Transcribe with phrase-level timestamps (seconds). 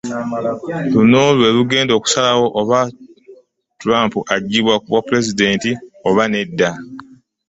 [0.93, 2.79] Luno lw'erugenda okusalawo oba
[3.79, 5.71] Trump aggyibwa ku bwa pulezidenti
[6.07, 6.71] oba nedda